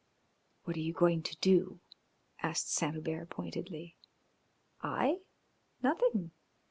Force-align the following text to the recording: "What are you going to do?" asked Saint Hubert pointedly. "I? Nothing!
"What 0.63 0.77
are 0.77 0.81
you 0.81 0.93
going 0.93 1.21
to 1.21 1.35
do?" 1.37 1.79
asked 2.41 2.71
Saint 2.73 2.93
Hubert 2.95 3.29
pointedly. 3.29 3.97
"I? 4.81 5.19
Nothing! 5.83 6.31